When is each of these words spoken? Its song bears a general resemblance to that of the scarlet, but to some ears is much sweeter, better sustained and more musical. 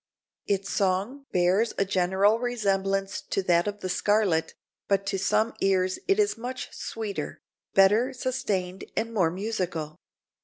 Its 0.47 0.67
song 0.67 1.27
bears 1.31 1.73
a 1.77 1.85
general 1.85 2.39
resemblance 2.39 3.21
to 3.21 3.43
that 3.43 3.67
of 3.67 3.81
the 3.81 3.87
scarlet, 3.87 4.55
but 4.87 5.05
to 5.05 5.19
some 5.19 5.53
ears 5.59 5.99
is 6.07 6.35
much 6.39 6.73
sweeter, 6.73 7.39
better 7.75 8.11
sustained 8.11 8.83
and 8.97 9.13
more 9.13 9.29
musical. 9.29 9.99